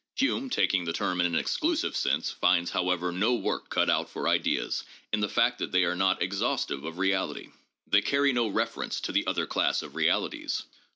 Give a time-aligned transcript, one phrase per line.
[0.15, 4.27] Hume, taking the term in an exclusive sense, finds, however, no work cut out for
[4.27, 7.49] ideas in the fact that they are not exhaustive of reality.
[7.85, 10.63] They carry no reference to the other class of realities.